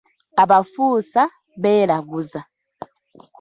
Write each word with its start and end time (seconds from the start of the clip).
Abafuusa 0.43 1.21
beeraguza. 1.61 2.41